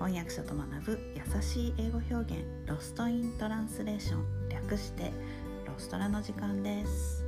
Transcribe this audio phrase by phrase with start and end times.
[0.00, 5.12] 翻訳者と学ぶ優しい英語表現ロストイントランスレーション略して
[5.66, 7.22] ロストラの時間です。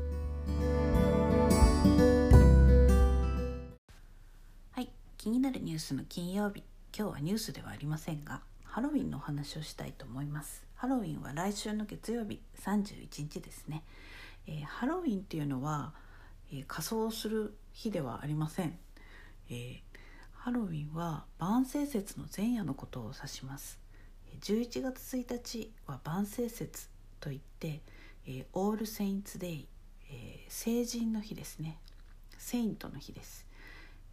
[4.70, 4.88] はい
[5.18, 6.64] 気になるニュースの金曜日
[6.96, 10.64] 今日はニュースではありませんがハロウィンのお話をしたいと思います。
[10.74, 13.84] ハロウィンは来週の月曜日31日ですね、
[14.46, 15.92] えー、ハロウィンっていうのは、
[16.50, 18.78] えー、仮装する日ではありません、
[19.50, 19.91] えー
[20.44, 23.78] ハロウィンは万聖節の前夜のことを指します。
[24.40, 26.88] 11月1日は万聖節
[27.20, 27.80] といって、
[28.26, 29.68] えオールセインツデイ、
[30.10, 31.78] え聖人の日ですね。
[32.38, 33.46] セイントの日です、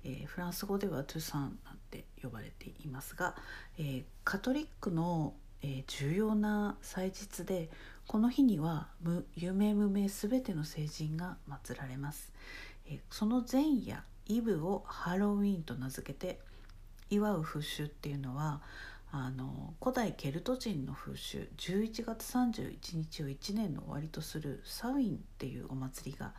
[0.04, 3.36] えフランス語ではトゥサンなんて呼ばれていますが、
[3.80, 5.34] えカトリックの、
[5.64, 7.72] え重要な祭日で
[8.06, 12.32] この日には無有名無名すべての聖人が祀られます、
[12.86, 16.40] えその前夜イブをハロウィンと名付けて
[17.10, 18.62] 祝う風習っていうのは
[19.12, 26.34] あの古代ケルト人の風習11月31日を1年の終わりとするサウィンっていうお祭りが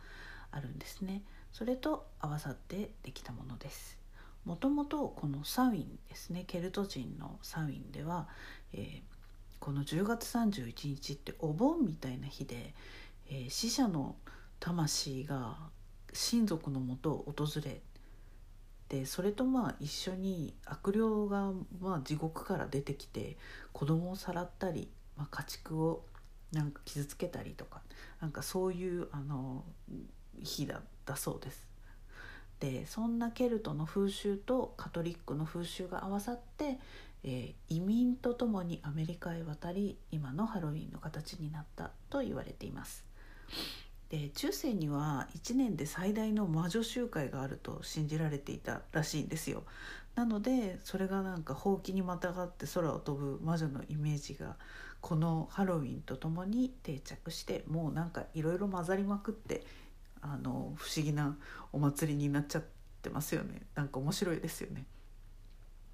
[0.51, 1.21] あるんですね。
[1.51, 3.97] それと合わさってできたものです。
[4.45, 8.27] もともとこのサウィンですねケルト人のサウィンでは、
[8.73, 9.01] えー、
[9.59, 12.73] この10月31日ってお盆みたいな日で、
[13.29, 14.15] えー、死者の
[14.59, 15.57] 魂が
[16.13, 17.81] 親族のもとを訪れ
[18.89, 23.37] てそれとまあ一緒に悪霊がまあ地獄から出てきて
[23.71, 26.03] 子供をさらったり、まあ、家畜を
[26.51, 27.81] なんか傷つけたりとか
[28.19, 29.63] なんかそういうあの
[30.43, 31.71] 日だったそうです。
[32.59, 36.77] でそんなケルトの風習とカトリックの風習が合わさって、
[37.23, 43.03] えー、移民とともにアメリカへ渡り今のハロウィンの形になったと言われています。
[44.11, 49.63] で中世には1年で最大の魔女集会があると信じられていたらしいんですよ
[50.15, 54.57] なのでそれがなんかほうきにまたがって空を飛ぶ魔女のイメージが
[54.99, 59.63] このハロウィンとともに定着してもうなんかいろいろ混ざりまくって
[60.21, 61.37] あの不思議な
[61.71, 62.63] お祭りになっちゃっ
[63.01, 64.83] てますよねなんか面白いですよね。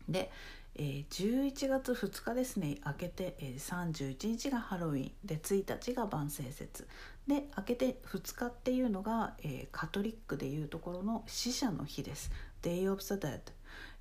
[0.07, 0.31] で
[0.79, 6.87] えー、11月2日ですね明けて、えー、31日がハロウィンで1日が万聖節。
[7.27, 12.31] で明けて2日っていうのが、えー、カトリックでいうところの死者の日です。
[12.61, 13.39] Day of the Dead、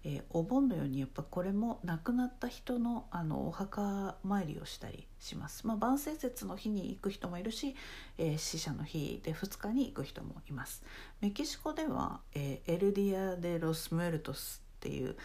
[0.05, 7.75] えー、お盆のようにやっぱこれも亡くなった人のあのお墓参りをしたりします、まあ、万聖節の日に行く人もいるし、
[8.19, 10.85] えー、死者の日で2日に行く人もいます。
[11.23, 15.17] メキシコでは、えー、 El Día de los Muertos っていう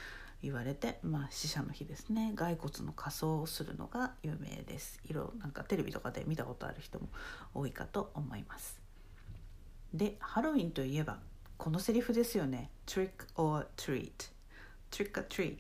[0.44, 2.34] 言われて、まあ、死者の日ですね。
[2.36, 5.00] 骸骨の仮装をするのが有名です。
[5.08, 7.10] 色なんかテレビとかで見たことある人も
[7.54, 8.80] 多いかと思います。
[9.94, 11.20] でハロウィンといえば
[11.58, 12.72] このセリフですよね。
[12.88, 14.32] Trick or treat
[14.90, 15.58] Trick or treat、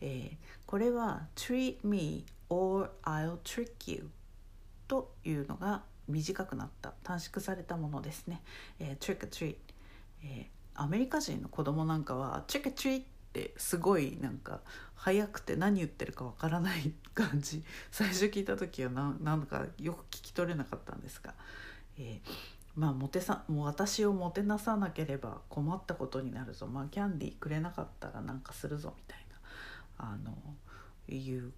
[0.00, 4.08] えー、これは Treat me or I'll trick you
[4.86, 8.42] というのが短くなった短縮されたものですね、
[8.78, 9.56] えー、Trick or treat、
[10.22, 14.60] えー、アメリカ人の子供なんかは Trick or treat ってすごいなんか
[14.94, 17.64] 早くて何言ってるかわからない感じ。
[17.90, 21.34] 最初聞いた時はなんかよく聞き取れなかったんですが、
[21.98, 22.30] えー、
[22.76, 29.26] まあモテさもう私をもてなさなければ困ったことになるぞ、まあ、キャンディーくれなかったらなんかするぞみたい
[29.98, 30.56] なあの
[31.08, 31.52] いう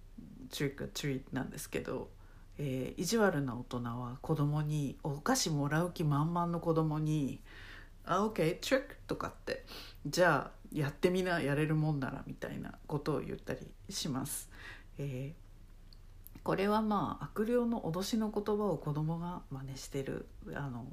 [0.49, 2.13] トリックトリートなんですけど。
[2.57, 7.41] えー、意地悪な大人は子供にお菓子もらう気満々の子供に
[8.05, 9.65] 「あ OK トリック」とかって
[10.05, 14.49] じゃあやってみなやれるもんならみたいなことを言ったりします。
[14.97, 20.85] えー、これはまあ悪霊の脅しの言葉を子供が真似してるあの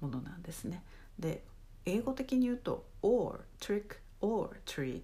[0.00, 0.82] ものなんですね。
[1.18, 1.44] で
[1.84, 5.02] 英語的に言うと「or trick or treat」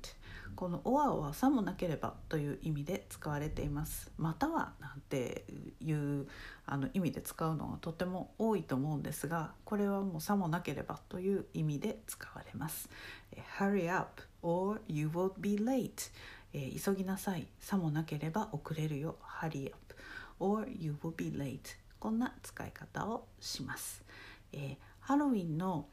[0.54, 4.12] この「or」はさもなければという意味で使われています。
[4.16, 5.44] またはなんて
[5.80, 6.26] いう
[6.66, 12.88] あの意味で使うのがとても多いと思うんですがこれはもうさもなければという意味で使われます。
[13.58, 16.12] Hurry up or you will be late
[16.52, 17.46] え急ぎなさい。
[17.58, 19.16] さもなければ遅れるよ。
[19.40, 19.94] Hurry up
[20.38, 24.04] or you will be late こんな使い方をします、
[24.52, 25.86] えー、ハロウィンの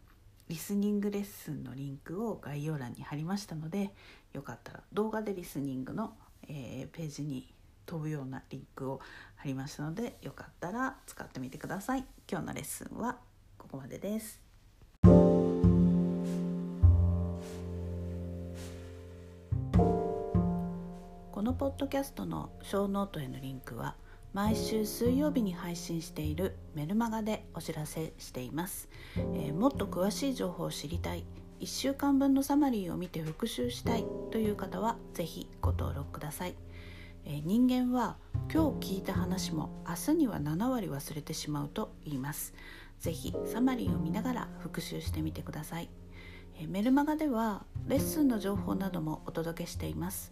[0.52, 3.94] リスニングレッスンのリンクを概要欄に貼りましたので
[4.34, 6.12] よかったら動画でリスニングの、
[6.50, 7.54] えー、ページに
[7.86, 9.00] 飛ぶようなリンクを
[9.38, 12.04] 貼りましたのでよかったら使ってみてください。
[12.30, 13.20] 今日のレッスンは
[13.58, 14.42] ここまでです。
[21.32, 23.96] このポッドキャストのショーノートへのリンクは
[24.34, 28.88] 「毎週水曜日に配信しているメルマガでお知らせしています、
[29.18, 31.26] えー、もっと詳しい情報を知りたい。
[31.60, 34.06] 1週間分のサマリーを見て復習したい。
[34.32, 36.56] という方は是非ご登録ください。
[37.26, 38.18] えー、人間は
[38.52, 42.54] 今日聞いた話も明日には7割忘れてしまうと言います。
[43.00, 45.90] ぜひサマリーを見ながら復習してみてください、
[46.60, 50.32] えー、メルマガではレッスンの情報などもお届けしています。